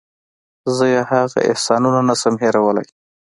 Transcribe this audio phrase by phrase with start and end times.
[0.75, 2.87] زه یې هغه احسانونه نشم هېرولی.